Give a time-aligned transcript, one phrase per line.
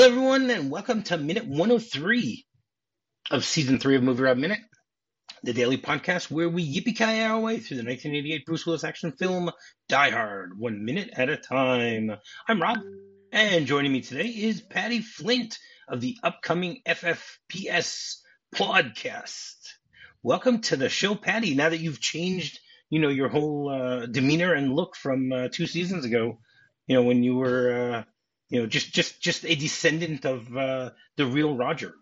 [0.00, 2.46] Hello, everyone, and welcome to minute 103
[3.30, 4.60] of season three of Movie Rob Minute,
[5.42, 9.50] the daily podcast where we yippee our way through the 1988 Bruce Willis action film
[9.90, 12.12] Die Hard, one minute at a time.
[12.48, 12.78] I'm Rob,
[13.30, 18.20] and joining me today is Paddy Flint of the upcoming FFPS
[18.54, 19.56] podcast.
[20.22, 21.54] Welcome to the show, Paddy.
[21.54, 25.66] Now that you've changed, you know, your whole uh, demeanor and look from uh, two
[25.66, 26.38] seasons ago,
[26.86, 27.96] you know, when you were.
[27.96, 28.04] Uh,
[28.50, 31.94] you know, just just just a descendant of uh, the real Roger.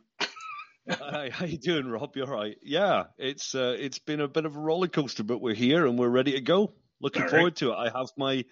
[0.90, 2.16] Hi, how you doing, Rob?
[2.16, 2.56] You're right.
[2.62, 5.98] Yeah, it's uh, it's been a bit of a roller coaster, but we're here and
[5.98, 6.72] we're ready to go.
[7.00, 7.56] Looking all forward right.
[7.56, 7.76] to it.
[7.76, 8.46] I have my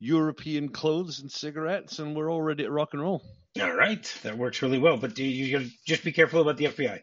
[0.00, 3.22] European clothes and cigarettes, and we're all ready to rock and roll.
[3.60, 4.96] All right, that works really well.
[4.96, 7.00] But you, you just be careful about the FBI.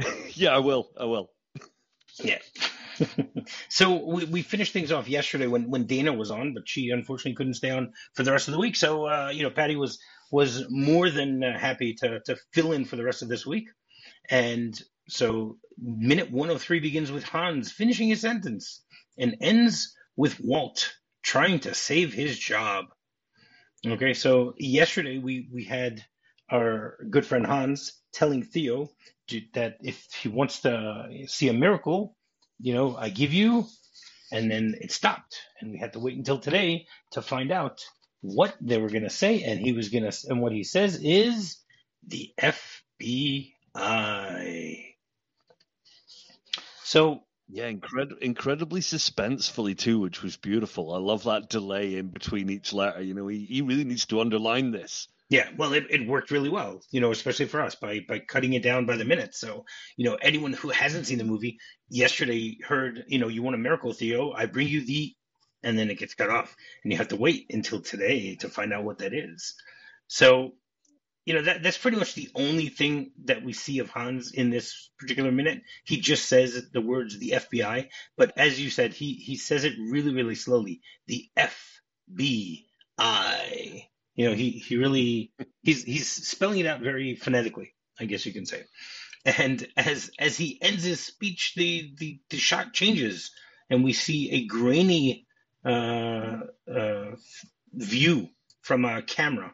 [0.34, 0.88] yeah, I will.
[0.98, 1.30] I will.
[2.18, 2.38] Yeah.
[3.68, 7.34] So we, we finished things off yesterday when, when Dana was on, but she unfortunately
[7.34, 8.76] couldn't stay on for the rest of the week.
[8.76, 9.98] So uh, you know, Paddy was
[10.30, 13.68] was more than uh, happy to to fill in for the rest of this week.
[14.30, 18.82] And so minute 103 begins with Hans finishing his sentence
[19.18, 22.86] and ends with Walt trying to save his job.
[23.86, 26.04] Okay, so yesterday we we had
[26.50, 28.88] our good friend Hans telling Theo
[29.54, 32.15] that if he wants to see a miracle,
[32.60, 33.66] you know, I give you,
[34.32, 37.84] and then it stopped, and we had to wait until today to find out
[38.22, 41.00] what they were going to say, and he was going to, and what he says
[41.02, 41.58] is
[42.06, 43.52] the FBI.
[46.84, 50.94] So yeah, incred- incredibly suspensefully too, which was beautiful.
[50.94, 53.02] I love that delay in between each letter.
[53.02, 55.08] You know, he, he really needs to underline this.
[55.28, 58.52] Yeah, well, it, it worked really well, you know, especially for us by by cutting
[58.52, 59.34] it down by the minute.
[59.34, 59.64] So,
[59.96, 63.58] you know, anyone who hasn't seen the movie yesterday heard, you know, you want a
[63.58, 64.32] miracle, Theo?
[64.32, 65.16] I bring you the,
[65.64, 66.54] and then it gets cut off,
[66.84, 69.56] and you have to wait until today to find out what that is.
[70.06, 70.52] So,
[71.24, 74.50] you know, that that's pretty much the only thing that we see of Hans in
[74.50, 75.60] this particular minute.
[75.84, 79.74] He just says the words the FBI, but as you said, he he says it
[79.90, 80.82] really really slowly.
[81.08, 82.62] The FBI.
[84.16, 85.32] You know, he he really
[85.62, 88.64] he's he's spelling it out very phonetically, I guess you can say.
[89.24, 93.30] And as as he ends his speech, the the, the shot changes,
[93.70, 95.26] and we see a grainy
[95.64, 96.38] uh,
[96.72, 97.10] uh,
[97.72, 98.28] view
[98.62, 99.52] from a camera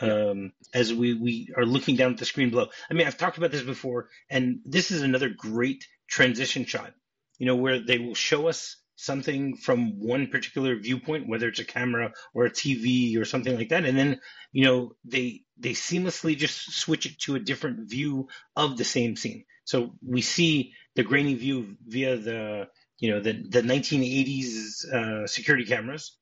[0.00, 2.68] um, as we, we are looking down at the screen below.
[2.90, 6.92] I mean, I've talked about this before, and this is another great transition shot,
[7.38, 11.64] you know, where they will show us something from one particular viewpoint, whether it's a
[11.64, 14.20] camera or a TV or something like that, and then
[14.52, 19.16] you know they they seamlessly just switch it to a different view of the same
[19.16, 19.44] scene.
[19.64, 22.68] So we see the grainy view via the
[22.98, 26.16] you know the the 1980s uh, security cameras.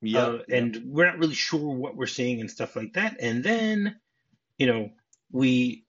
[0.00, 3.16] Yeah, uh, and we're not really sure what we're seeing and stuff like that.
[3.20, 3.96] And then,
[4.58, 4.90] you know,
[5.32, 5.86] we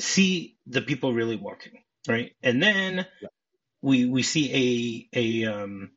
[0.00, 2.32] see the people really walking, right?
[2.42, 3.28] And then yeah
[3.82, 5.90] we we see a a um,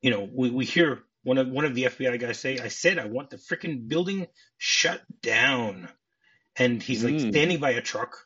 [0.00, 2.98] you know we, we hear one of one of the FBI guys say, "I said
[2.98, 4.26] I want the freaking building
[4.58, 5.88] shut down,"
[6.56, 7.30] and he's like mm.
[7.30, 8.16] standing by a truck.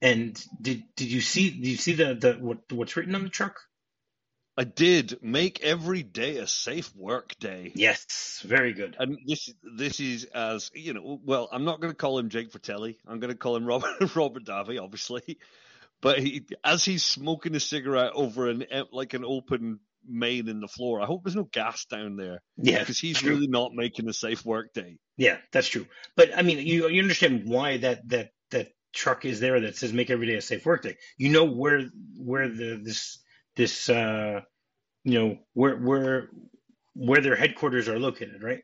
[0.00, 3.28] And did did you see did you see the the what what's written on the
[3.28, 3.60] truck?
[4.56, 7.72] I did make every day a safe work day.
[7.74, 8.96] Yes, very good.
[8.98, 11.20] And this this is as you know.
[11.24, 12.98] Well, I'm not going to call him Jake Fratelli.
[13.06, 15.38] I'm going to call him Robert Robert Davi, obviously.
[16.02, 20.68] But he, as he's smoking a cigarette over an like an open main in the
[20.68, 22.42] floor, I hope there's no gas down there.
[22.56, 23.34] Yeah, because he's true.
[23.34, 24.98] really not making a safe work day.
[25.16, 25.86] Yeah, that's true.
[26.16, 29.92] But I mean, you you understand why that that that truck is there that says
[29.92, 31.82] "Make every day a safe work day." You know where
[32.16, 33.18] where the this
[33.56, 34.40] this uh
[35.04, 36.30] you know where where
[36.94, 38.62] where their headquarters are located, right?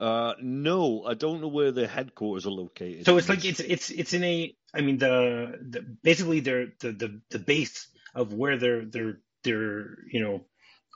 [0.00, 3.06] Uh, no, I don't know where the headquarters are located.
[3.06, 4.54] So it's like it's it's it's in a.
[4.74, 9.98] I mean the, the basically they're the, the the base of where they're they're they're
[10.10, 10.44] you know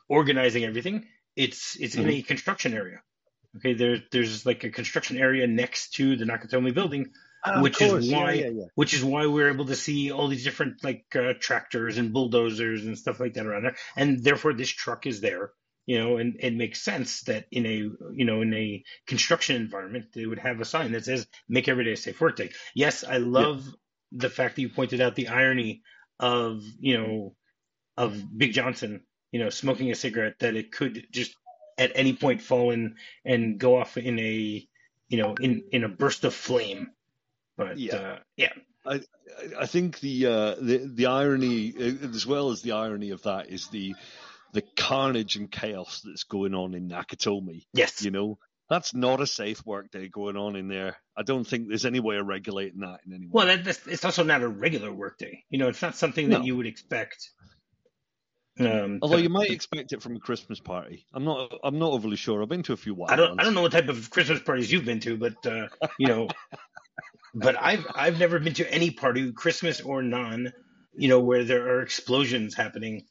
[0.08, 1.06] organizing everything.
[1.36, 2.08] It's it's mm-hmm.
[2.08, 3.02] in a construction area.
[3.56, 7.12] Okay, there there's like a construction area next to the Nakatomi building,
[7.44, 8.64] uh, which is why yeah, yeah, yeah.
[8.74, 12.84] which is why we're able to see all these different like uh, tractors and bulldozers
[12.84, 15.52] and stuff like that around there, and therefore this truck is there
[15.86, 17.76] you know, and it makes sense that in a
[18.12, 21.84] you know in a construction environment they would have a sign that says "Make every
[21.84, 23.72] day a safe work day." Yes, I love yeah.
[24.12, 25.82] the fact that you pointed out the irony
[26.18, 27.36] of you know
[27.96, 31.34] of Big Johnson, you know, smoking a cigarette that it could just
[31.78, 34.66] at any point fall in and go off in a
[35.08, 36.90] you know in in a burst of flame.
[37.56, 38.52] But yeah, uh, yeah.
[38.84, 39.00] I
[39.58, 41.72] I think the uh, the the irony
[42.02, 43.94] as well as the irony of that is the
[44.56, 47.66] the carnage and chaos that's going on in Nakatomi.
[47.74, 48.02] Yes.
[48.02, 48.38] You know,
[48.70, 50.96] That's not a safe workday going on in there.
[51.16, 53.30] I don't think there's any way of regulating that in any way.
[53.32, 53.48] Well,
[53.86, 55.44] it's also not a regular workday.
[55.50, 56.44] You know, it's not something that No.
[56.44, 57.30] you would expect.
[58.58, 61.04] Um, Although to- you might expect it from a Christmas party.
[61.12, 61.52] I'm not.
[61.62, 62.42] I'm not overly sure.
[62.42, 63.40] I've been to a few wild I don't ones.
[63.40, 65.68] I don't know what type of Christmas parties you've been to, but uh,
[65.98, 66.28] you know,
[67.34, 70.52] but I've I've never been to any party, Christmas or non,
[70.96, 73.04] you know, where there are explosions happening.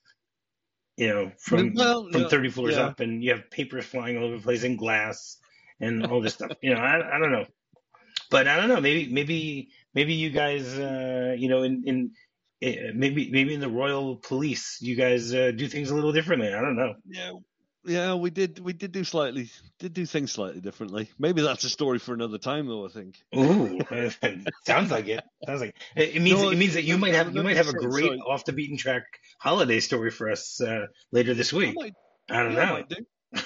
[0.97, 2.85] You know, from Well, from yeah, thirty floors yeah.
[2.87, 5.37] up, and you have papers flying all over the place and glass
[5.79, 6.51] and all this stuff.
[6.61, 7.45] You know, I I don't know,
[8.31, 8.81] but I don't know.
[8.81, 12.11] Maybe maybe maybe you guys, uh, you know, in in
[12.61, 16.53] eh, maybe maybe in the Royal Police, you guys uh, do things a little differently.
[16.53, 16.93] I don't know.
[17.07, 17.31] Yeah,
[17.85, 18.59] yeah, we did.
[18.59, 19.49] We did do slightly.
[19.79, 21.09] Did do things slightly differently.
[21.19, 22.85] Maybe that's a story for another time, though.
[22.85, 23.15] I think.
[23.35, 23.79] Ooh,
[24.65, 25.23] sounds like it.
[25.45, 27.69] Sounds like it, it means No, it means that you might have you might have
[27.69, 28.19] a great sorry.
[28.19, 29.03] off the beaten track
[29.39, 31.75] holiday story for us uh, later this I week.
[31.75, 31.93] might
[32.29, 32.73] I don't Yeah, know.
[32.73, 33.41] might do.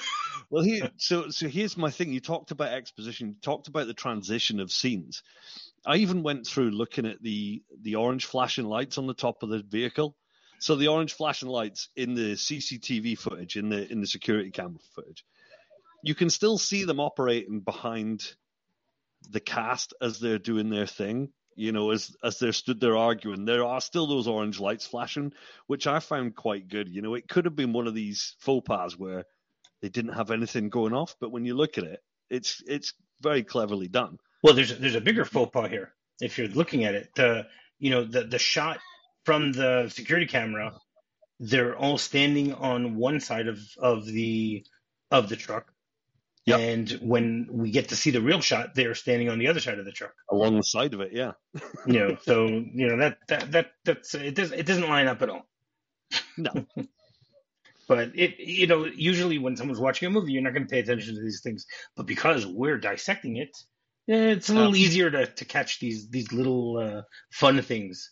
[0.49, 2.11] well, here, so so here's my thing.
[2.13, 3.29] You talked about exposition.
[3.29, 5.23] You talked about the transition of scenes.
[5.85, 9.49] I even went through looking at the the orange flashing lights on the top of
[9.49, 10.15] the vehicle.
[10.59, 14.79] So the orange flashing lights in the CCTV footage, in the in the security camera
[14.93, 15.25] footage,
[16.03, 18.33] you can still see them operating behind
[19.29, 21.31] the cast as they're doing their thing.
[21.55, 25.33] You know, as as they're stood there arguing, there are still those orange lights flashing,
[25.67, 26.87] which I found quite good.
[26.87, 29.25] You know, it could have been one of these faux pas where
[29.81, 33.43] they didn't have anything going off, but when you look at it, it's it's very
[33.43, 34.19] cleverly done.
[34.41, 35.93] Well, there's there's a bigger faux pas here.
[36.21, 37.47] If you're looking at it, the
[37.77, 38.79] you know the the shot
[39.25, 40.73] from the security camera,
[41.39, 44.65] they're all standing on one side of of the
[45.11, 45.71] of the truck.
[46.45, 46.59] Yep.
[46.59, 49.77] And when we get to see the real shot, they're standing on the other side
[49.77, 50.13] of the truck.
[50.31, 51.33] Along the side of it, yeah.
[51.85, 55.21] You know, so you know that that that that's it does it doesn't line up
[55.21, 55.47] at all.
[56.37, 56.65] No.
[57.89, 60.79] But it, you know, usually when someone's watching a movie, you're not going to pay
[60.79, 61.65] attention to these things.
[61.95, 63.49] But because we're dissecting it,
[64.07, 64.79] it's a little Absolutely.
[64.79, 67.01] easier to, to catch these these little uh,
[67.31, 68.11] fun things,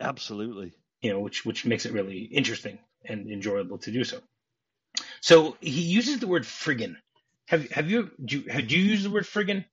[0.00, 0.72] Absolutely.
[1.02, 4.20] you know, which which makes it really interesting and enjoyable to do so.
[5.20, 6.96] So he uses the word friggin.
[7.48, 9.64] Have have you do you, have you used the word friggin?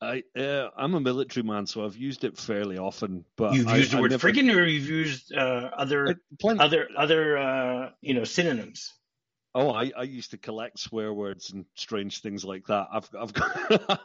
[0.00, 3.24] I uh, I'm a military man, so I've used it fairly often.
[3.36, 6.48] But You've I- used the I word never- friggin, or you've used uh, other I-
[6.58, 8.92] other other uh, you know synonyms.
[9.54, 12.86] Oh, I, I used to collect swear words and strange things like that.
[12.90, 14.00] I've I've got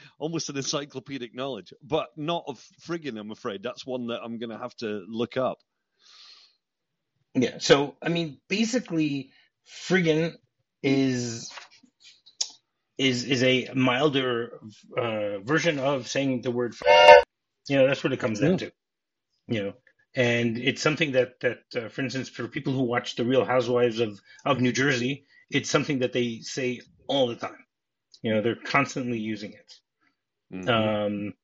[0.18, 3.18] almost an encyclopedic knowledge, but not of friggin'.
[3.18, 5.58] I'm afraid that's one that I'm going to have to look up.
[7.34, 7.58] Yeah.
[7.58, 9.30] So I mean, basically,
[9.88, 10.34] friggin
[10.82, 11.50] is
[12.98, 14.60] is is a milder
[14.96, 16.74] uh, version of saying the word.
[16.74, 17.24] F-
[17.68, 18.70] you know, that's what it comes down to.
[19.48, 19.72] You know,
[20.16, 24.00] and it's something that that, uh, for instance, for people who watch the Real Housewives
[24.00, 27.64] of of New Jersey, it's something that they say all the time.
[28.22, 29.74] You know, they're constantly using it.
[30.52, 30.68] Mhm.
[30.68, 31.34] Um,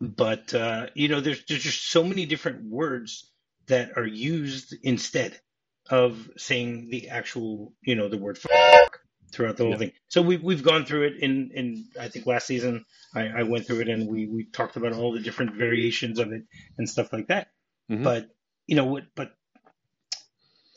[0.00, 3.32] but uh, you know, there's there's just so many different words
[3.66, 5.40] that are used instead
[5.88, 9.00] of saying the actual, you know, the word fuck
[9.32, 9.78] throughout the whole Yeah.
[9.78, 9.92] thing.
[10.08, 12.84] So we've we've gone through it in in I think last season
[13.14, 16.32] I, I went through it and we we talked about all the different variations of
[16.32, 16.42] it
[16.78, 17.48] and stuff like that.
[17.90, 18.02] Mhm.
[18.04, 18.28] But
[18.66, 19.04] you know what?
[19.14, 19.32] But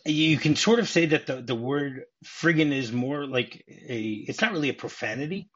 [0.05, 4.01] you can sort of say that the the word friggin is more like a.
[4.27, 5.49] It's not really a profanity.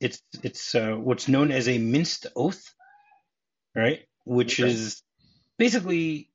[0.00, 2.62] It's it's uh, what's known as a minced oath,
[3.74, 4.00] right?
[4.24, 4.70] Which Okay.
[4.70, 5.02] is
[5.58, 6.30] basically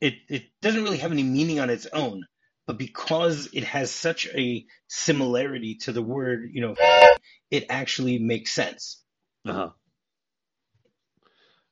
[0.00, 2.24] it it doesn't really have any meaning on its own,
[2.66, 6.74] but because it has such a similarity to the word, you know,
[7.50, 9.02] it actually makes sense.
[9.46, 9.70] Uh-huh.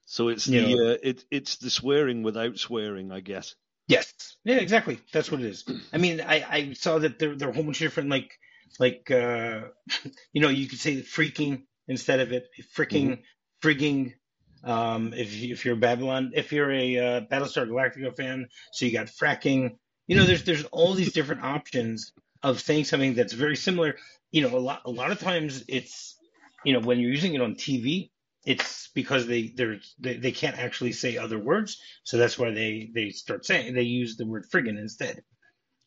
[0.07, 3.55] So it's You the uh, it it's the swearing without swearing, I guess.
[3.89, 4.13] Yes.
[4.45, 5.01] Yeah, exactly.
[5.13, 5.65] That's what it is.
[5.93, 8.31] I mean, I, I saw that there, there are a whole bunch of different, like,
[8.79, 9.63] like, uh,
[10.33, 12.47] you know, you could say freaking instead of it,
[12.77, 13.23] fricking,
[13.63, 14.15] frigging.
[14.63, 19.09] Um, if, if you're Babylon, if you're a uh, Battlestar Galactica fan, so you got
[19.09, 19.77] fracking.
[20.07, 23.97] You know, there's there's all these different options of saying something that's very similar.
[24.33, 26.17] You know, a lot a lot of times it's,
[26.65, 28.11] you know, when you're using it on TV,
[28.45, 29.55] it's because they
[29.99, 33.83] they, they can't actually say other words, so that's why they they start saying they
[33.83, 35.23] use the word friggin instead.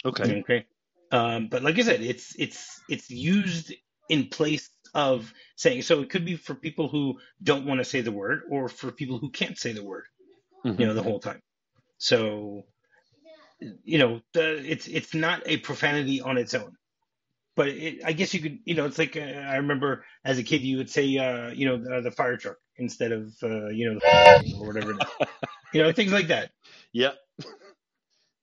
[0.06, 0.42] Okay.
[0.42, 0.66] Okay.
[1.12, 3.74] Um, but like I said, it's it's it's used
[4.10, 5.84] in place of saying.
[5.84, 8.92] So it could be for people who don't want to say the word, or for
[8.92, 10.06] people who can't say the word.
[10.66, 10.80] Mhm.
[10.80, 11.42] You know, the whole time.
[12.00, 12.64] So,
[13.60, 16.74] you know, the, it's it's not a profanity on its own.
[17.56, 20.44] But it, I guess you could, you know, it's like uh, I remember as a
[20.44, 23.92] kid, you would say, uh, you know, the, the fire truck instead of, uh, you
[23.92, 25.28] know, the or whatever, it is.
[25.74, 26.52] you know, things like that.
[26.94, 27.14] Yeah.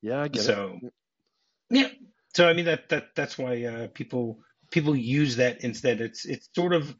[0.02, 0.47] yeah, I get it.
[0.47, 0.80] so
[1.71, 1.88] yeah
[2.35, 4.38] so i mean that that that's why uh, people
[4.75, 6.00] people use that instead.
[6.00, 6.94] It's it's sort of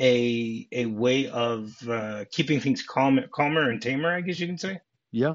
[0.00, 4.58] a a way of uh, keeping things calm, calmer and tamer, I guess you can
[4.58, 4.80] say.
[5.12, 5.34] Yeah,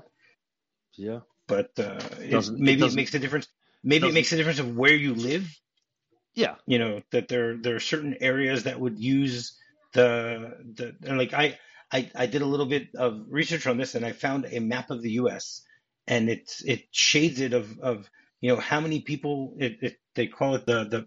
[0.97, 1.21] yeah.
[1.47, 3.47] But uh, it, maybe it, it, makes a difference.
[3.83, 5.47] Maybe it makes a difference of where you live.
[6.33, 9.57] Yeah, you know that there there are certain areas that would use
[9.93, 11.57] the the and like I
[11.91, 14.89] I I did a little bit of research on this and I found a map
[14.89, 15.61] of the U.S.
[16.07, 18.09] and it's it shades it of of
[18.41, 21.05] you know how many people it, it they call it the the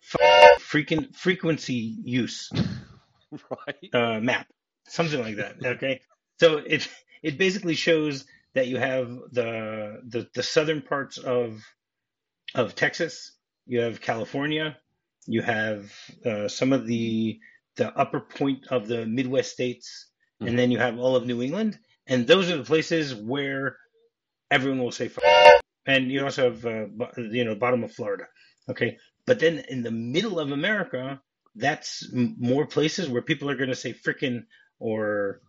[0.61, 2.50] frequent frequency use
[3.33, 4.47] right uh, map
[4.87, 6.00] something like that okay
[6.40, 6.88] so it
[7.23, 8.25] it basically shows
[8.58, 11.62] that you have the the, the southern parts of
[12.54, 13.32] of Texas.
[13.66, 14.76] You have California.
[15.26, 15.92] You have
[16.24, 17.38] uh, some of the
[17.76, 20.06] the upper point of the Midwest states.
[20.40, 20.48] Mm-hmm.
[20.48, 21.78] and then you have all of New England.
[22.06, 23.76] And those are the places where
[24.50, 25.10] everyone will say
[25.86, 26.86] and you also have uh,
[27.18, 28.24] you know bottom of Florida.
[28.70, 31.20] Okay, but then in the middle of America,
[31.56, 34.44] that's m- more places where people are going to say frickin'
[34.78, 35.40] or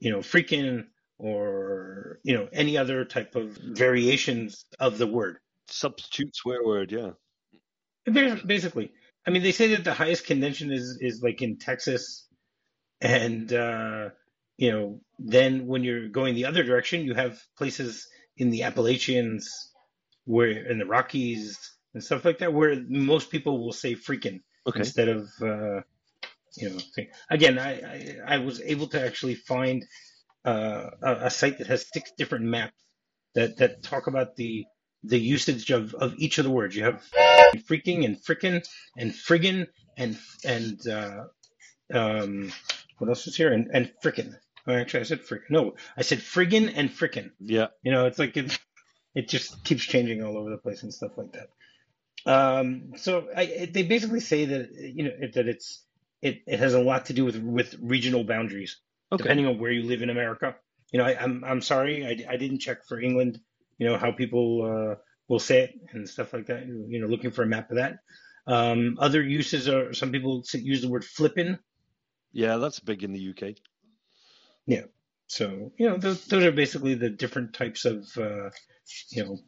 [0.00, 0.86] you know freaking
[1.18, 5.38] or you know any other type of variations of the word.
[5.68, 7.10] Substitute swear word, yeah.
[8.06, 8.90] Basically,
[9.26, 12.26] I mean, they say that the highest convention is is like in Texas,
[13.00, 14.10] and uh,
[14.56, 18.06] you know, then when you're going the other direction, you have places
[18.36, 19.72] in the Appalachians
[20.24, 21.58] where in the Rockies
[21.94, 24.80] and stuff like that, where most people will say freaking okay.
[24.80, 25.80] instead of uh,
[26.56, 26.78] you know.
[27.30, 29.84] Again, I, I, I was able to actually find
[30.44, 32.76] uh, a, a, site that has six different maps
[33.34, 34.64] that that talk about the
[35.04, 36.74] the usage of, of each of the words.
[36.74, 37.02] You have
[37.68, 38.66] freaking and frickin'
[38.96, 39.66] and friggin'
[39.96, 41.24] and and uh,
[41.92, 42.52] um,
[42.98, 43.52] what else is here?
[43.52, 44.34] And and frickin'.
[44.66, 45.50] Oh, actually, I said frickin'.
[45.50, 47.30] No, I said friggin' and frickin'.
[47.40, 47.68] Yeah.
[47.82, 48.58] You know, it's like it's
[49.14, 51.48] it just keeps changing all over the place and stuff like that.
[52.26, 55.84] Um, so I, it, they basically say that you know that it's
[56.20, 58.80] it, it has a lot to do with with regional boundaries,
[59.12, 59.22] okay.
[59.22, 60.56] depending on where you live in America.
[60.92, 63.40] You know, I, am I'm, I'm sorry, I, I didn't check for England.
[63.78, 64.94] You know how people uh,
[65.28, 66.66] will say it and stuff like that.
[66.66, 67.98] You know, looking for a map of that.
[68.46, 71.58] Um, other uses are some people use the word flipping.
[72.32, 73.56] Yeah, that's big in the UK.
[74.66, 74.84] Yeah.
[75.26, 78.50] So you know, those, those are basically the different types of uh,
[79.10, 79.38] you know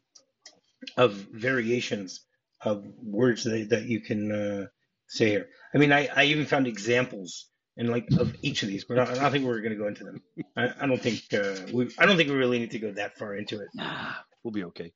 [0.97, 2.21] of variations
[2.63, 4.67] of words that, that you can uh,
[5.09, 5.49] say here.
[5.75, 8.89] I mean, I, I even found examples and like of each of these.
[8.89, 10.23] We're not, I don't think we're going to go into them.
[10.57, 11.91] I, I don't think uh, we.
[11.99, 13.69] I don't think we really need to go that far into it.
[13.75, 14.13] Nah,
[14.43, 14.93] we'll be okay.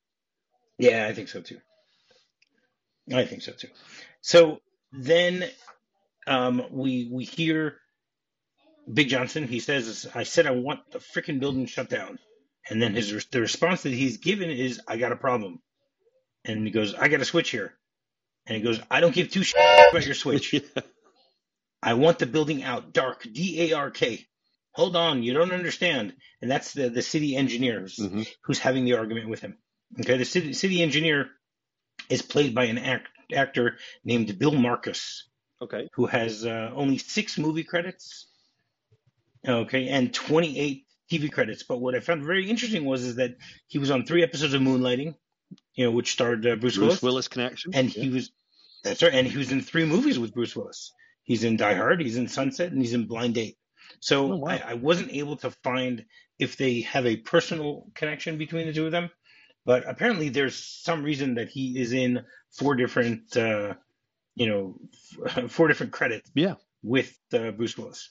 [0.79, 1.59] Yeah, I think so too.
[3.13, 3.69] I think so too.
[4.23, 4.59] So
[4.93, 5.45] then
[6.27, 7.79] um, we we hear
[8.93, 12.19] Big Johnson, he says, I said I want the freaking building shut down.
[12.69, 15.61] And then his the response that he's given is, I got a problem.
[16.45, 17.75] And he goes, I got a switch here.
[18.47, 20.55] And he goes, I don't give two shits about your switch.
[21.85, 22.93] I want the building out.
[22.93, 24.27] Dark, D A R K.
[24.73, 26.15] Hold on, you don't understand.
[26.43, 28.23] And that's the, the city engineer who's, mm-hmm.
[28.43, 29.57] who's having the argument with him.
[30.01, 31.29] Okay, the city, city engineer
[32.11, 35.29] is played by an act, actor named Bill Marcus.
[35.63, 35.89] Okay.
[35.95, 38.27] Who has uh, only six movie credits
[39.47, 41.63] Okay, and 28 TV credits.
[41.63, 43.37] But what I found very interesting was is that
[43.67, 45.15] he was on three episodes of Moonlighting,
[45.75, 47.03] you know, which starred uh, Bruce, Bruce Willis.
[47.03, 47.75] Willis connection.
[47.75, 48.03] And yeah.
[48.05, 48.31] he was
[48.83, 50.93] that's right, and he was in three movies with Bruce Willis.
[51.25, 53.57] He's in Die Hard, he's in Sunset, and he's in Blind Date.
[54.01, 54.51] So oh, wow.
[54.51, 56.05] I, I, wasn't able to find
[56.39, 59.11] if they have a personal connection between the two of them,
[59.65, 63.75] but apparently there's some reason that he is in four different, uh,
[64.35, 66.31] you know, four different credits.
[66.35, 66.55] Yeah.
[66.83, 68.11] With uh, Bruce Willis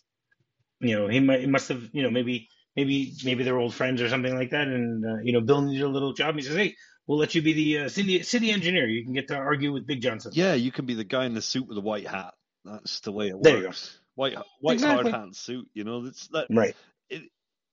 [0.84, 4.02] you know, he might he must have, you know, maybe maybe maybe they're old friends
[4.02, 4.68] or something like that.
[4.68, 6.32] And uh, you know, Bill needed a little job.
[6.32, 6.76] And He says, "Hey,
[7.08, 8.88] we'll let you be the uh, city city engineer.
[8.88, 11.34] You can get to argue with Big Johnson." Yeah, you can be the guy in
[11.34, 12.34] the suit with the white hat.
[12.66, 13.44] That's the way it works.
[13.44, 13.72] There you go.
[14.16, 15.12] White white exactly.
[15.12, 15.70] hard hat suit.
[15.74, 16.48] You know, that's that.
[16.50, 16.76] Right.
[17.10, 17.24] It,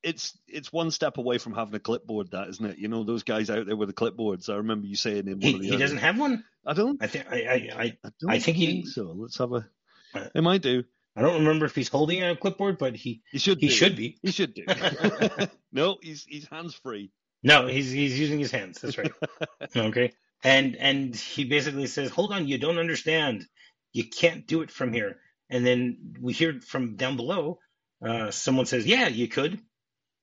[0.03, 2.79] it's it's one step away from having a clipboard, that isn't it?
[2.79, 4.49] You know, those guys out there with the clipboards.
[4.49, 5.69] I remember you saying in one he, of the.
[5.69, 6.45] He doesn't have one.
[6.67, 7.03] I don't.
[7.03, 8.87] I think I I I, I think, think he.
[8.87, 9.67] So let's have a.
[10.15, 10.85] Uh, it might do.
[11.17, 13.75] I don't remember if he's holding a clipboard, but he he should he do.
[13.75, 14.19] should be.
[14.23, 14.65] He should do.
[15.73, 17.11] no, he's he's hands free.
[17.43, 18.81] No, he's he's using his hands.
[18.81, 19.13] That's right.
[19.77, 20.13] okay.
[20.43, 23.47] And and he basically says, "Hold on, you don't understand.
[23.93, 27.59] You can't do it from here." And then we hear from down below,
[28.07, 29.61] uh, someone says, "Yeah, you could."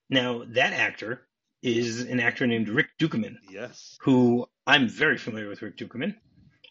[0.10, 1.28] Now that actor
[1.62, 3.36] is an actor named Rick Ducommun.
[3.50, 3.98] Yes.
[4.02, 6.16] Who I'm very familiar with Rick Ducommun.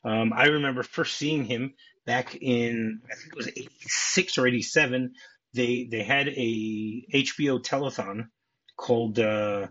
[0.05, 1.75] Um, I remember first seeing him
[2.07, 5.15] back in I think it was '86 or '87.
[5.55, 8.29] They they had a HBO telethon
[8.77, 9.69] called uh,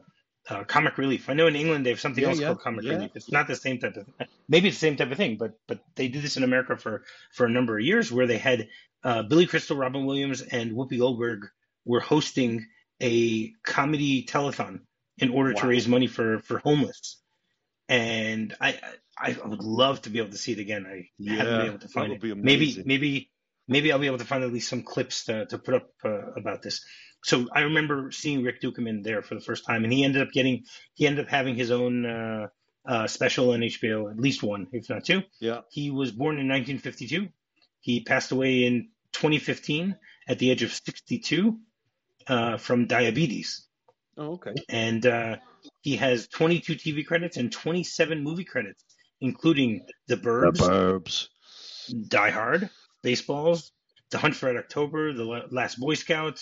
[0.50, 1.30] uh, Comic Relief.
[1.30, 2.94] I know in England they have something Yeah, else yeah, called Comic yeah.
[2.94, 3.12] Relief.
[3.16, 4.08] It's not the same type of
[4.48, 7.04] maybe it's the same type of thing, but but they did this in America for
[7.34, 8.68] for a number of years where they had
[9.04, 11.48] uh, Billy Crystal, Robin Williams, and Whoopi Goldberg
[11.86, 12.66] were hosting
[13.02, 14.82] a comedy telethon
[15.18, 17.22] in order to raise money for for homeless.
[17.90, 18.80] And I
[19.18, 20.86] I I would love to be able to see it again.
[20.88, 22.38] I haven't been able to find it.
[22.38, 23.32] maybe maybe
[23.68, 26.32] maybe I'll be able to find at least some clips to, to put up uh,
[26.38, 26.86] about this.
[27.25, 30.32] So I remember seeing Rick Ducommun there for the first time, and he ended up
[30.32, 32.48] getting he ended up having his own uh,
[32.88, 35.24] uh, special on HBO, at least one, if not two.
[35.39, 35.62] Yeah.
[35.72, 37.27] He was born in 1952.
[37.82, 39.96] He passed away in 2015
[40.27, 41.58] at the age of 62
[42.27, 43.65] uh, from diabetes,
[44.17, 44.53] Oh, okay.
[44.70, 45.38] and uh,
[45.82, 48.84] he has 22 TV credits and 27 movie credits,
[49.20, 51.27] including The Burbs, Burbs.
[52.08, 52.70] Die Hard,
[53.03, 53.72] Baseballs,
[54.12, 56.39] The Hunt for Red October, The Last Boy Scout,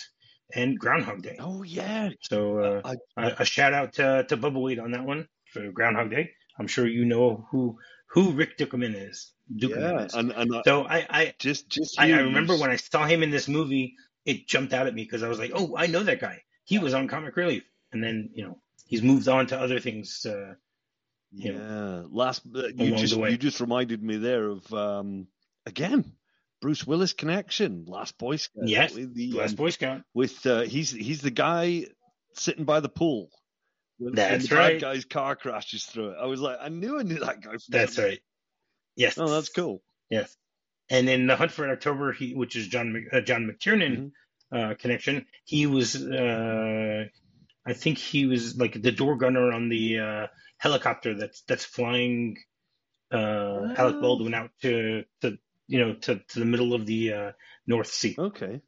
[0.54, 1.36] and Groundhog Day.
[1.38, 2.10] Oh yeah.
[2.22, 5.70] So uh, I, a, a shout out to, to Bubba Wade on that one for
[5.72, 6.30] Groundhog Day.
[6.58, 9.32] I'm sure you know who who Rick Ducommun is.
[9.48, 10.14] Yeah, is.
[10.14, 13.22] and and I, So I I, just just I, I remember when I saw him
[13.22, 16.02] in this movie, it jumped out at me because I was like, oh, I know
[16.02, 16.42] that guy.
[16.64, 20.24] He was on Comic Relief, and then you know he's moved on to other things.
[20.24, 20.54] Uh,
[21.32, 25.26] you Yeah, last uh, you just you just reminded me there of um
[25.66, 26.12] again
[26.64, 28.66] Bruce Willis connection, Last Boy Scout.
[28.66, 30.00] Yes, with the, Last um, Boy Scout.
[30.14, 31.84] with uh, he's he's the guy
[32.32, 33.28] sitting by the pool.
[33.98, 34.80] When, That's the right.
[34.80, 36.16] guy's car crashes through it.
[36.18, 37.56] I was like, I knew I knew that guy.
[37.68, 38.18] That's right.
[38.96, 39.18] Yes.
[39.18, 39.82] Oh, that's cool.
[40.08, 40.34] Yes.
[40.88, 44.12] And in the Hunt for October, he, which is John uh, John McTiernan
[44.50, 47.04] uh, connection, he was, uh,
[47.66, 52.38] I think he was like the door gunner on the uh, helicopter that's that's flying
[53.12, 54.00] uh, Alec.
[54.00, 57.32] Baldwin out to to you know to, to the middle of the uh,
[57.66, 58.18] North Sea.
[58.18, 58.60] Okay,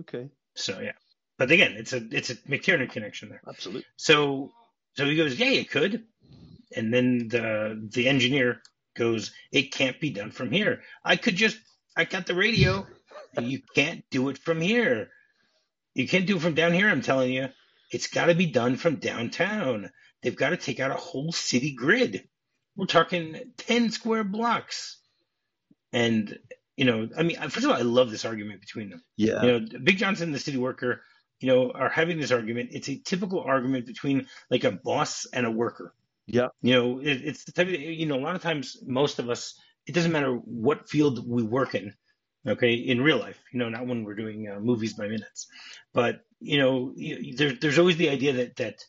[0.00, 0.92] okay, So yeah,
[1.38, 3.42] but again, it's a it's a McTiernan connection there.
[3.48, 3.84] absolutely.
[3.96, 4.50] So
[4.94, 6.04] so he goes, yeah, you could,
[6.76, 8.62] and then the the engineer
[8.96, 10.82] goes, it can't be done from here.
[11.04, 11.58] I could just,
[11.96, 12.86] I got the radio.
[13.40, 15.10] you can't do it from here.
[15.94, 16.88] You can't do it from down here.
[16.88, 17.48] I'm telling you,
[17.90, 19.90] it's got to be done from downtown.
[20.22, 22.28] They've got to take out a whole city grid.
[22.76, 24.98] We're talking ten square blocks,
[25.94, 26.38] and
[26.76, 29.52] you know, I mean, first of all, I love this argument between them Yeah, you
[29.52, 31.02] know, Big Johnson and the city worker,
[31.40, 32.70] you know, are having this argument.
[32.72, 35.94] It's a typical argument between like a boss and a worker.
[36.26, 39.18] yeah, You know, it, it's the type of, you know, a lot of times, most
[39.20, 41.94] of us, it doesn't matter what field we work in,
[42.46, 45.46] okay, in real life, you know, not when we're doing uh, movies by minutes,
[45.92, 48.84] but you know, you, there, there's always the idea that that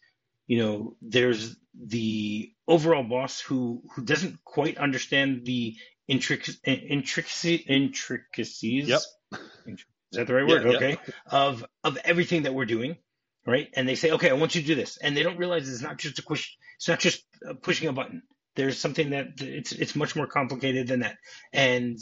[0.48, 5.76] you know, there's the overall boss who who doesn't quite understand the
[6.10, 8.88] intric- intricacies.
[8.88, 9.02] Yep.
[9.68, 10.66] Is that the right word?
[10.68, 10.98] Okay.
[11.30, 12.98] Of of everything that we're doing,
[13.46, 13.68] right?
[13.74, 15.82] And they say, okay, I want you to do this, and they don't realize it's
[15.82, 16.52] not just a push.
[16.78, 18.22] It's not just uh, pushing a button.
[18.56, 21.18] There's something that it's it's much more complicated than that.
[21.52, 22.00] And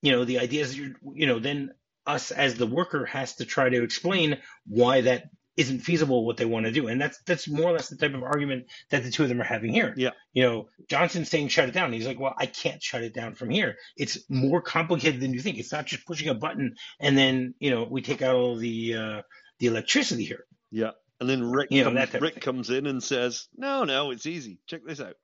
[0.00, 1.70] you know, the idea is, you're, you know, then
[2.06, 5.24] us as the worker has to try to explain why that
[5.56, 8.14] isn't feasible what they want to do, and that's that's more or less the type
[8.14, 9.94] of argument that the two of them are having here.
[9.96, 10.10] Yeah.
[10.32, 11.92] You know, Johnson's saying shut it down.
[11.92, 13.76] He's like, well, I can't shut it down from here.
[13.96, 15.58] It's more complicated than you think.
[15.58, 18.94] It's not just pushing a button and then you know we take out all the
[18.94, 19.22] uh,
[19.58, 20.44] the electricity here.
[20.70, 20.90] yeah.
[21.20, 24.58] And then Rick You know, comes, Rick comes in and says, "No, no, it's easy.
[24.66, 25.14] Check this out."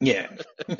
[0.00, 0.28] Yeah.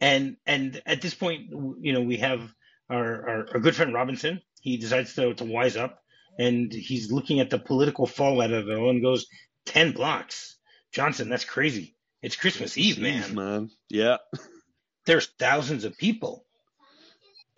[0.00, 2.52] and and at this point, you know, we have
[2.90, 4.42] our, our, our good friend Robinson.
[4.64, 6.02] He decides to, to wise up,
[6.38, 9.26] and he's looking at the political fallout of it all and goes,
[9.66, 10.56] 10 blocks.
[10.90, 11.96] Johnson, that's crazy.
[12.22, 13.34] It's Christmas Eve, man.
[13.34, 13.70] Man.
[13.90, 14.16] Yeah,
[15.06, 16.46] There's thousands of people.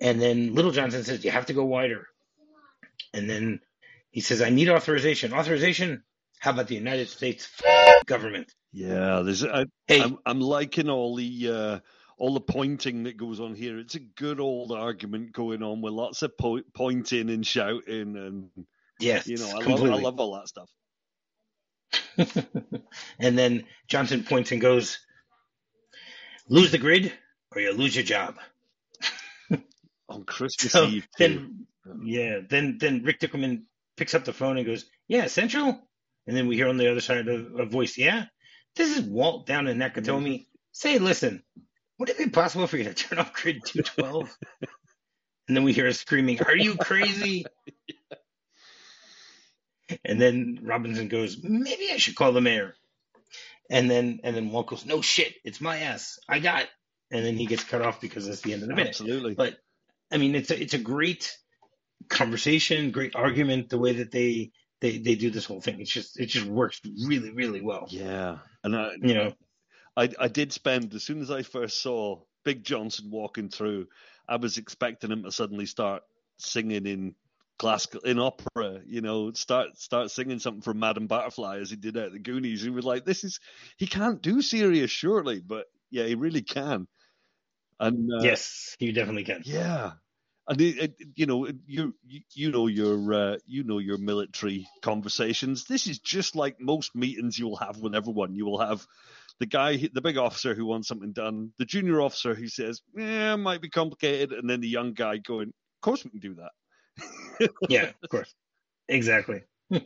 [0.00, 2.08] And then Little Johnson says, you have to go wider.
[3.14, 3.60] And then
[4.10, 5.32] he says, I need authorization.
[5.32, 6.02] Authorization?
[6.40, 7.48] How about the United States
[8.06, 8.52] government?
[8.72, 9.20] yeah.
[9.20, 11.78] There's I, Hey, I'm, I'm liking all the uh,
[12.18, 13.79] all the pointing that goes on here.
[13.79, 18.50] It's a good old argument going on with lots of po- pointing and shouting, and
[18.98, 20.70] yes, you know, I love, I love all that stuff.
[23.18, 24.98] and then Johnson points and goes,
[26.48, 27.12] "Lose the grid,
[27.55, 28.38] or you lose your job."
[30.09, 31.18] On Christmas So Eve, too.
[31.18, 31.66] then,
[32.05, 33.64] yeah, then then Rick Dickerman
[33.96, 35.83] picks up the phone and goes, "Yeah, Central."
[36.26, 38.24] And then we hear on the other side of a voice, "Yeah,
[38.74, 40.35] this is Walt down in Nakatomi.
[40.35, 40.42] Mm-hmm.
[40.72, 41.42] Say, listen,
[41.98, 44.37] would it be possible for you to turn off grid 212?"
[45.48, 47.44] and then we hear us screaming, "Are you crazy?"
[50.04, 52.74] And then Robinson goes, "Maybe I should call the mayor."
[53.70, 56.18] And then and then Walt goes, "No shit, it's my ass.
[56.28, 56.68] I got." It.
[57.11, 58.90] And then he gets cut off because it's the end of the minute.
[58.90, 59.35] Absolutely.
[59.35, 59.59] But
[60.11, 61.37] I mean, it's a, it's a great
[62.09, 63.68] conversation, great argument.
[63.68, 65.80] The way that they they they do this whole thing.
[65.80, 67.87] It's just it just works really really well.
[67.90, 69.32] Yeah, and I, You know,
[69.96, 73.88] I I did spend as soon as I first saw Big Johnson walking through,
[74.28, 76.02] I was expecting him to suddenly start
[76.38, 77.14] singing in
[77.59, 81.96] classical in opera, you know, start start singing something from Madame Butterfly as he did
[81.96, 82.62] out the Goonies.
[82.62, 83.40] He was like, "This is
[83.78, 86.87] he can't do serious, surely," but yeah, he really can.
[87.80, 89.44] And uh, yes, you definitely can.
[89.44, 89.92] yeah,
[90.48, 94.66] and it, it, you know you you- you know your uh, you know your military
[94.82, 95.64] conversations.
[95.64, 98.35] This is just like most meetings you will have with everyone.
[98.35, 98.87] You will have
[99.38, 103.35] the guy, the big officer who wants something done, the junior officer who says, "Yeah,
[103.35, 106.37] it might be complicated," and then the young guy going, "Of course we can do
[106.37, 106.53] that."
[107.68, 108.35] yeah, of course.
[108.88, 109.42] Exactly.
[109.72, 109.81] so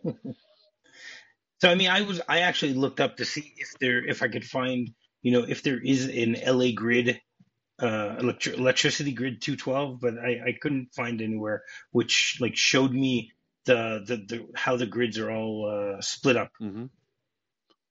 [1.65, 4.45] I mean I was I actually looked up to see if there if I could
[4.45, 4.91] find,
[5.23, 7.21] you know, if there is an LA grid
[7.81, 13.33] uh electri- electricity grid 212, but I I couldn't find anywhere which like showed me
[13.65, 16.87] the the, the how the grids are all uh, split up, hmm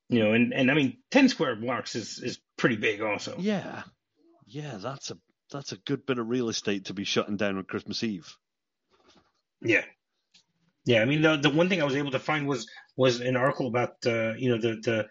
[0.09, 3.35] you know, and and I mean 10 square blocks is is pretty big also.
[3.37, 3.83] Yeah,
[4.45, 5.17] yeah, that's a
[5.51, 8.35] that's a good bit of real estate to be shutting down on Christmas Eve.
[9.61, 9.83] Yeah.
[10.85, 12.67] Yeah, I mean the the one thing I was able to find was
[12.97, 15.07] was an article about uh, you know the the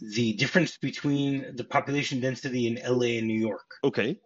[0.00, 3.70] the difference between the population density in LA and New York.
[3.84, 4.18] Okay.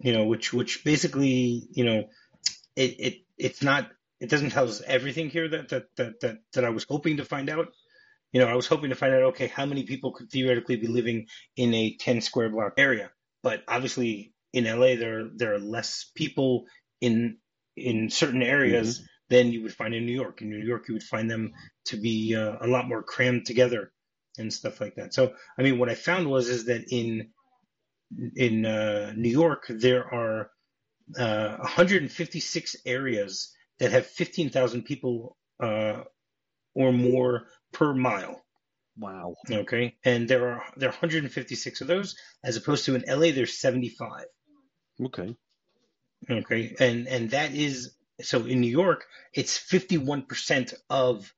[0.00, 2.04] You know, which which basically you know
[2.76, 6.64] it it it's not it doesn't tell us everything here that that that that, that
[6.64, 7.68] I was hoping to find out.
[8.32, 10.86] You know, I was hoping to find out okay how many people could theoretically be
[10.86, 13.10] living in a 10 square block area,
[13.42, 16.66] but obviously in LA there there are less people
[17.00, 17.38] in
[17.76, 20.42] in certain areas than you would find in New York.
[20.42, 21.52] In New York, you would find them
[21.86, 23.92] to be uh, a lot more crammed together
[24.38, 25.14] and stuff like that.
[25.14, 27.30] So, I mean, what I found was is that in
[28.36, 30.50] in uh, New York there are
[31.18, 36.02] uh, 156 areas that have 15,000 people uh,
[36.74, 38.44] or more per mile.
[38.98, 39.36] Wow.
[39.50, 43.58] Okay, and there are there are 156 of those, as opposed to in LA there's
[43.58, 44.24] 75.
[45.04, 45.36] Okay.
[46.28, 51.32] Okay, and and that is so in New York, it's fifty one percent of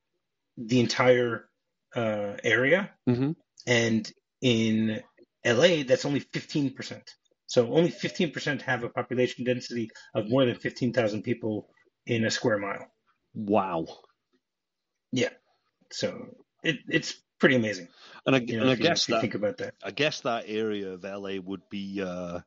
[0.56, 1.48] the entire
[1.94, 3.32] uh, area, hmm
[3.66, 5.02] and in
[5.44, 7.14] LA, that's only fifteen percent.
[7.46, 11.68] So only fifteen percent have a population density of more than fifteen thousand people
[12.06, 12.86] in a square mile.
[13.34, 13.86] Wow.
[15.92, 16.26] So
[16.62, 17.88] it, it's pretty amazing.
[18.26, 19.74] And I, You know, and I you, guess if you that think about that.
[19.82, 22.40] I guess that area of LA would be uh,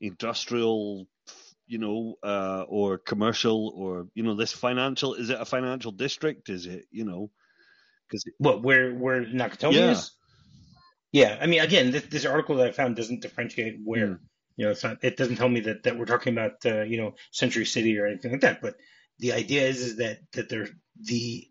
[0.00, 1.06] industrial,
[1.66, 5.14] you know, uh, or commercial, or you know, this financial.
[5.14, 6.48] Is it a financial district?
[6.50, 7.30] Is it you know?
[8.08, 9.92] Because What where where Nakatomi Yeah.
[9.92, 10.12] is?
[11.10, 14.06] Yeah, I mean, again, this, this article that I found doesn't differentiate where.
[14.06, 14.14] Hmm.
[14.56, 14.98] You know, it's not.
[15.02, 18.06] It doesn't tell me that, that we're talking about uh, you know Century City or
[18.06, 18.60] anything like that.
[18.60, 18.74] But
[19.20, 20.66] the idea is is that that there
[21.00, 21.46] the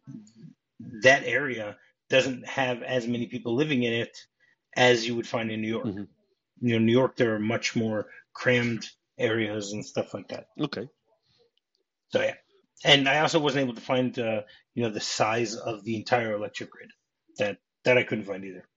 [1.02, 1.78] that area
[2.10, 4.18] doesn't have as many people living in it
[4.76, 5.86] as you would find in New York.
[5.86, 6.08] Mhm.
[6.62, 10.48] You know, New York there are much more crammed areas and stuff like that.
[10.60, 10.88] okay,
[12.10, 12.36] So yeah,
[12.84, 14.42] and I also wasn't able to find uh,
[14.74, 16.92] you know the size of the entire electric grid.
[17.38, 18.68] That that I couldn't find either.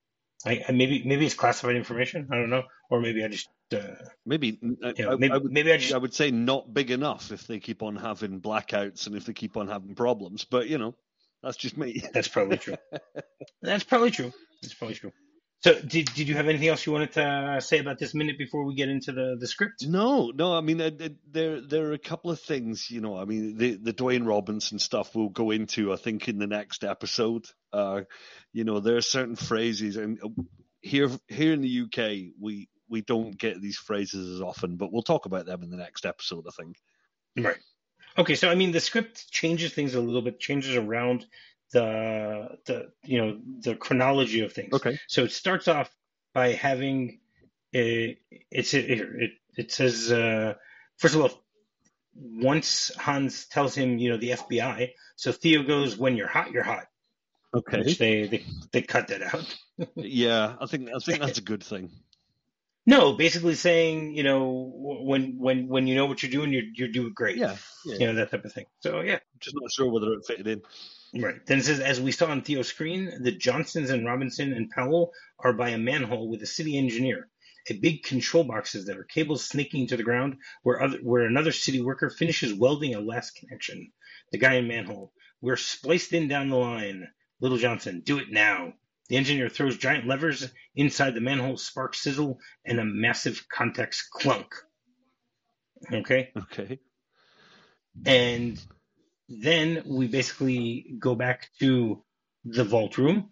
[0.44, 2.28] I, I maybe maybe it's classified information.
[2.30, 5.52] I don't know, or maybe I just uh, maybe I, you know, maybe I would,
[5.52, 9.06] maybe I just I would say not big enough if they keep on having blackouts
[9.06, 10.44] and if they keep on having problems.
[10.44, 10.94] But you know,
[11.42, 12.02] that's just me.
[12.12, 12.76] That's probably true.
[13.62, 14.32] That's probably true.
[14.62, 15.12] That's probably true.
[15.62, 18.38] So, did, did you have anything else you wanted to uh, say about this minute
[18.38, 19.86] before we get into the, the script?
[19.86, 20.54] No, no.
[20.54, 22.90] I mean, uh, uh, there there are a couple of things.
[22.90, 25.92] You know, I mean, the the Dwayne Robinson stuff we'll go into.
[25.92, 27.44] I think in the next episode.
[27.72, 28.02] Uh,
[28.54, 30.18] you know, there are certain phrases, and
[30.80, 35.02] here here in the UK, we we don't get these phrases as often, but we'll
[35.02, 36.46] talk about them in the next episode.
[36.48, 36.76] I think.
[37.36, 37.58] Right.
[38.18, 41.26] Okay, so I mean, the script changes things a little bit, changes around
[41.72, 44.72] the the you know the chronology of things.
[44.72, 44.98] Okay.
[45.08, 45.90] So it starts off
[46.34, 47.20] by having
[47.74, 48.18] a,
[48.50, 50.54] it's a, it it says uh,
[50.96, 51.30] first of all,
[52.14, 56.62] once Hans tells him you know the FBI, so Theo goes when you're hot, you're
[56.62, 56.86] hot.
[57.52, 57.78] Okay.
[57.78, 59.56] Which they, they they cut that out.
[59.94, 61.90] Yeah, I think I think that's a good thing.
[62.86, 66.88] No, basically saying you know when when when you know what you're doing, you're you're
[66.88, 67.36] doing great.
[67.36, 67.56] Yeah.
[67.84, 67.96] yeah.
[67.98, 68.66] You know that type of thing.
[68.80, 69.18] So yeah.
[69.38, 70.62] Just not sure whether it fitted in.
[71.22, 71.44] Right.
[71.44, 75.12] Then it says, as we saw on Theo's screen, the Johnsons and Robinson and Powell
[75.40, 77.28] are by a manhole with a city engineer.
[77.68, 81.52] A big control box is there, cables snaking to the ground, where other, where another
[81.52, 83.92] city worker finishes welding a last connection.
[84.32, 85.12] The guy in manhole.
[85.40, 87.08] We're spliced in down the line.
[87.40, 88.74] Little Johnson, do it now.
[89.10, 94.54] The engineer throws giant levers inside the manhole, sparks sizzle, and a massive contacts clunk.
[95.92, 96.30] Okay?
[96.38, 96.78] Okay.
[98.06, 98.62] And
[99.28, 102.04] then we basically go back to
[102.44, 103.30] the vault room.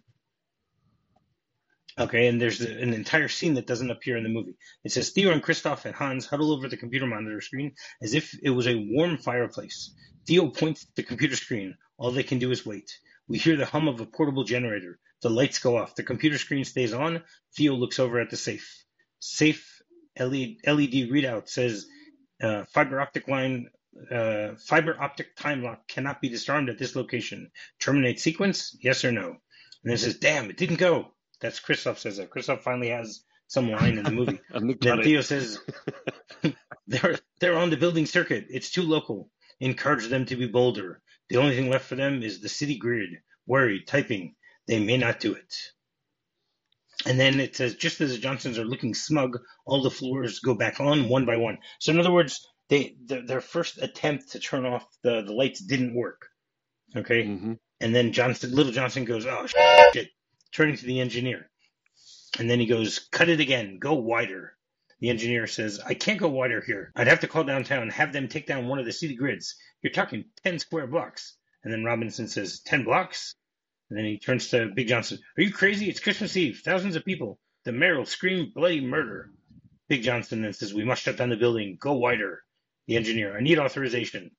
[1.97, 4.57] Okay, and there's an entire scene that doesn't appear in the movie.
[4.83, 8.37] It says Theo and Christoph and Hans huddle over the computer monitor screen as if
[8.43, 9.95] it was a warm fireplace.
[10.27, 11.77] Theo points at the computer screen.
[11.99, 12.99] All they can do is wait.
[13.29, 14.99] We hear the hum of a portable generator.
[15.23, 15.95] The lights go off.
[15.95, 17.23] The computer screen stays on.
[17.57, 18.85] Theo looks over at the safe.
[19.19, 19.83] Safe
[20.19, 21.87] LED, readout says
[22.43, 23.69] uh, fiber optic line,
[24.11, 27.51] uh, fiber optic time lock cannot be disarmed at this location.
[27.81, 28.77] Terminate sequence?
[28.81, 29.37] Yes or no?
[29.85, 31.09] And it says, damn, it didn't go.
[31.41, 32.31] That's Christoph says that.
[32.31, 34.41] Christoph finally has some line in the movie.
[34.81, 35.61] then Theo says,
[36.87, 38.47] they're, they're on the building circuit.
[38.51, 39.31] It's too local.
[39.61, 41.01] Encourage them to be bolder.
[41.29, 43.11] The only thing left for them is the city grid.
[43.47, 44.35] Worried, typing.
[44.69, 45.55] They may not do it.
[47.07, 50.55] And then it says, just as the Johnsons are looking smug, all the floors go
[50.55, 51.59] back on one by one.
[51.81, 55.61] So in other words, they their, their first attempt to turn off the, the lights
[55.61, 56.29] didn't work.
[56.97, 57.55] Okay, mm-hmm.
[57.81, 59.47] and then Johnson, little Johnson goes, oh
[59.93, 60.09] shit,
[60.53, 61.51] turning to the engineer,
[62.39, 64.55] and then he goes, cut it again, go wider.
[65.01, 66.93] The engineer says, I can't go wider here.
[66.97, 69.55] I'd have to call downtown, have them take down one of the city grids.
[69.83, 71.37] You're talking 10 square blocks.
[71.63, 73.37] And then Robinson says, 10 blocks?
[73.91, 75.19] And then he turns to Big Johnson.
[75.37, 75.89] Are you crazy?
[75.89, 76.61] It's Christmas Eve.
[76.65, 77.39] Thousands of people.
[77.65, 79.31] The mayor will scream bloody murder.
[79.89, 81.79] Big Johnson then says, We must shut down the building.
[81.81, 82.43] Go wider.
[82.87, 84.31] The engineer, I need authorization.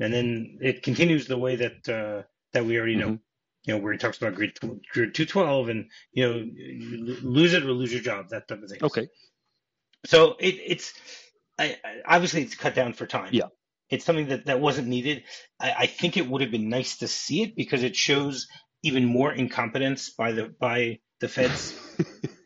[0.00, 3.06] And then it continues the way that uh, that we already know.
[3.06, 3.22] Mm-hmm.
[3.64, 7.64] You know, where he talks about grid, grid 212 and, you know, you lose it
[7.64, 8.78] or lose your job, that type of thing.
[8.82, 9.08] Okay.
[10.06, 10.94] So it, it's
[11.58, 13.30] I, obviously it's cut down for time.
[13.32, 13.48] Yeah.
[13.90, 15.24] It's something that, that wasn't needed.
[15.58, 18.46] I, I think it would have been nice to see it because it shows
[18.82, 21.74] even more incompetence by the by the feds,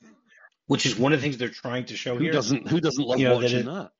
[0.66, 2.32] which is one of the things they're trying to show who here.
[2.32, 3.90] Doesn't who doesn't love you know, watching that, it, that?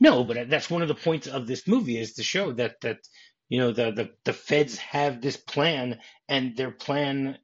[0.00, 2.98] No, but that's one of the points of this movie is to show that that
[3.48, 7.38] you know the the, the feds have this plan and their plan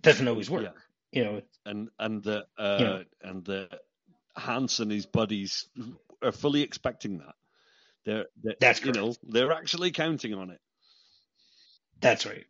[0.00, 0.64] doesn't always work.
[0.64, 0.70] Yeah.
[1.12, 3.68] You know, and and the uh, you know, and the
[4.36, 5.68] Hans and his buddies
[6.22, 7.34] are fully expecting that.
[8.04, 10.60] They're, they're that's you know they're actually counting on it.
[12.00, 12.44] That's right.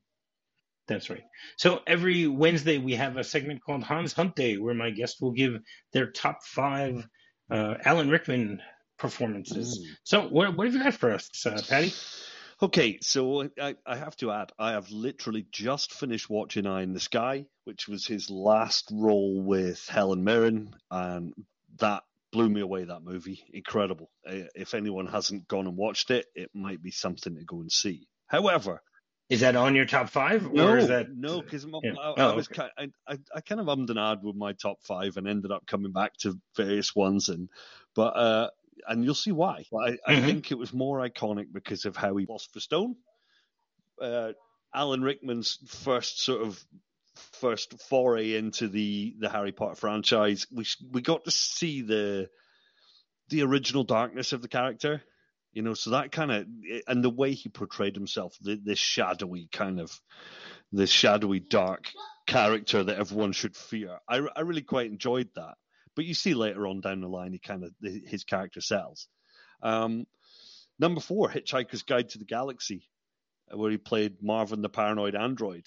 [0.86, 1.24] That's right.
[1.56, 5.32] So every Wednesday we have a segment called Hans Hunt Day, where my guest will
[5.32, 5.58] give
[5.92, 7.06] their top five
[7.50, 8.60] uh, Alan Rickman
[8.98, 9.78] performances.
[9.78, 9.96] Mm.
[10.04, 11.92] So what, what have you got for us, uh, Paddy?
[12.62, 16.92] Okay, so I, I, have to add, I have literally just finished watching Eye in
[16.92, 21.34] the Sky, which was his last role with Helen Mirren, and
[21.78, 22.84] that blew me away.
[22.84, 24.10] That movie, incredible.
[24.24, 28.06] If anyone hasn't gone and watched it, it might be something to go and see.
[28.26, 28.82] However,
[29.30, 30.52] is that on your top five?
[30.52, 31.14] No, is that...
[31.14, 31.92] no, because yeah.
[31.92, 32.68] I, oh, I, was okay.
[32.76, 35.66] kind, I, I kind of ummed and ahed with my top five and ended up
[35.66, 37.48] coming back to various ones, and
[37.94, 38.50] but uh,
[38.86, 39.64] and you'll see why.
[39.72, 40.10] I, mm-hmm.
[40.10, 42.96] I think it was more iconic because of how he lost for Stone.
[44.00, 44.32] Uh,
[44.74, 46.62] Alan Rickman's first sort of
[47.40, 50.46] first foray into the the Harry Potter franchise.
[50.52, 52.28] We we got to see the
[53.30, 55.02] the original darkness of the character
[55.54, 56.46] you know, so that kind of
[56.86, 59.98] and the way he portrayed himself, the, this shadowy kind of,
[60.72, 61.90] this shadowy dark
[62.26, 63.98] character that everyone should fear.
[64.08, 65.54] I, I really quite enjoyed that.
[65.94, 69.06] But you see later on down the line, he kind of his character sells.
[69.62, 70.06] Um,
[70.78, 72.88] number four, Hitchhiker's Guide to the Galaxy,
[73.48, 75.66] where he played Marvin the paranoid android.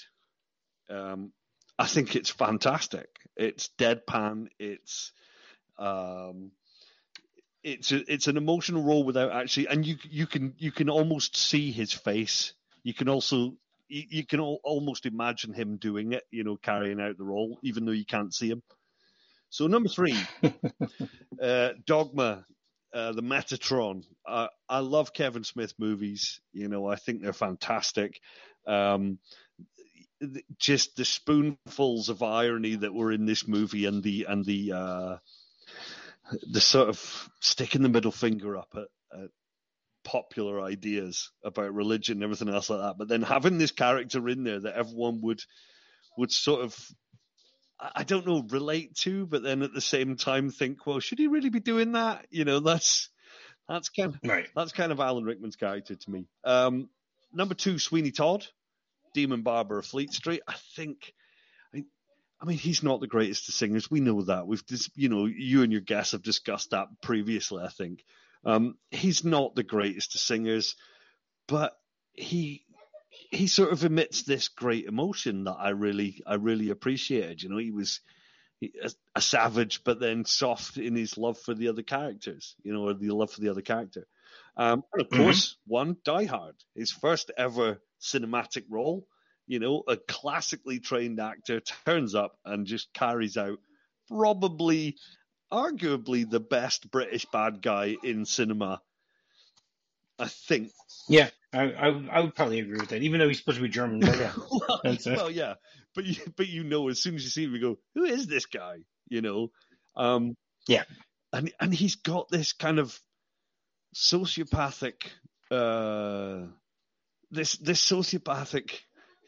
[0.90, 1.32] Um,
[1.80, 3.08] I think it's fantastic.
[3.38, 4.48] It's deadpan.
[4.60, 5.14] It's
[5.80, 6.52] um,
[7.68, 11.36] it's a, it's an emotional role without actually, and you you can you can almost
[11.36, 12.54] see his face.
[12.84, 13.58] You can also
[13.90, 17.60] you, you can al- almost imagine him doing it, you know, carrying out the role,
[17.64, 18.64] even though you can't see him.
[19.50, 20.18] So number three,
[21.42, 22.46] uh, Dogma,
[22.94, 24.04] uh, the Metatron.
[24.26, 26.40] Uh, I love Kevin Smith movies.
[26.54, 28.20] You know, I think they're fantastic.
[28.66, 29.20] Um,
[30.58, 35.18] just the spoonfuls of irony that were in this movie and the and the uh,
[36.52, 39.30] the sort of sticking the middle finger up at, at,
[40.04, 42.98] popular ideas about religion and everything else like that.
[42.98, 45.42] But then having this character in there that everyone would
[46.18, 46.76] would sort of
[47.80, 51.28] I don't know relate to, but then at the same time think, well, should he
[51.28, 52.26] really be doing that?
[52.32, 53.10] You know, that's
[53.70, 54.48] that's kind of right.
[54.56, 56.26] that's kind of Alan Rickman's character to me.
[56.44, 56.90] Um,
[57.34, 58.48] number two, Sweeney Todd,
[59.14, 60.42] Demon Barber of Fleet Street.
[60.48, 61.14] I think
[62.40, 63.90] I mean, he's not the greatest of singers.
[63.90, 64.46] We know that.
[64.46, 67.64] We've, just, you know, you and your guests have discussed that previously.
[67.64, 68.04] I think
[68.46, 70.76] um, he's not the greatest of singers,
[71.48, 71.74] but
[72.14, 72.64] he
[73.30, 77.42] he sort of emits this great emotion that I really I really appreciated.
[77.42, 78.00] You know, he was
[78.64, 82.56] a, a savage, but then soft in his love for the other characters.
[82.64, 84.08] You know, or the love for the other character.
[84.56, 85.74] Um, and of course, mm-hmm.
[85.74, 89.08] one Die Hard, his first ever cinematic role.
[89.48, 93.60] You know, a classically trained actor turns up and just carries out
[94.10, 94.98] probably,
[95.52, 98.82] arguably, the best British bad guy in cinema.
[100.20, 100.72] I think.
[101.08, 103.70] Yeah, I, I, I would probably agree with that, even though he's supposed to be
[103.70, 104.02] German.
[104.02, 105.54] Yeah, well, well, yeah,
[105.96, 108.28] but you, but you know, as soon as you see him, you go, "Who is
[108.28, 108.80] this guy?"
[109.10, 109.52] You know.
[109.96, 110.36] Um,
[110.68, 110.84] yeah,
[111.32, 113.00] and and he's got this kind of
[113.96, 115.04] sociopathic,
[115.52, 116.48] uh,
[117.32, 118.72] this this sociopathic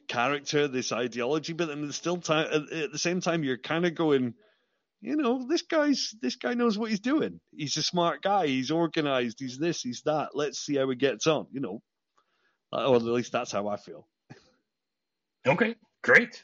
[0.10, 4.34] character, this ideology, but then still time at the same time, you're kind of going,
[5.00, 7.40] you know, this guy's this guy knows what he's doing.
[7.56, 8.48] He's a smart guy.
[8.48, 9.40] He's organized.
[9.40, 9.82] He's this.
[9.82, 10.30] He's that.
[10.34, 11.48] Let's see how he gets on.
[11.54, 11.82] You know,
[12.74, 14.06] or at least that's how I feel.
[15.48, 16.44] Okay, great,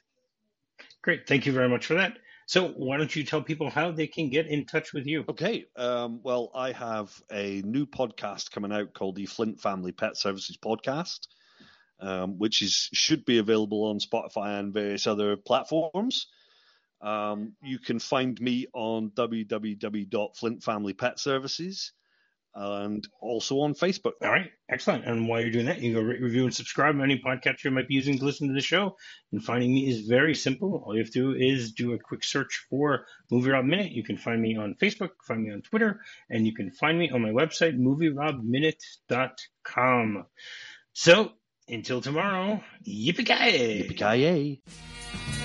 [1.01, 1.27] great.
[1.27, 2.17] Thank you very much for that.
[2.47, 5.25] So, why don't you tell people how they can get in touch with you?
[5.27, 5.65] Okay.
[5.75, 10.55] Um, well, I have a new podcast coming out called the Flint Family Pet Services
[10.55, 11.27] Pawedcast,
[11.99, 16.27] um, which is should be available on Spotify and various other platforms.
[17.01, 21.91] Um, you can find me on www.flintfamilypetservices
[22.55, 24.13] and also on Facebook.
[24.21, 25.03] All right, excellent.
[25.05, 27.65] And while you're doing that, you can go rate, review, and subscribe on any podcast
[27.65, 28.95] you might be using to listen to the show.
[29.33, 30.81] And finding me is very simple.
[30.85, 33.91] All you have to do is do a quick search for Movie Rob Minute.
[33.91, 37.09] You can find me on Facebook, find me on Twitter, and you can find me
[37.09, 40.25] on my website, movierobminute.com.
[40.93, 41.33] So
[41.69, 45.44] until tomorrow, yippee ki Yippee ki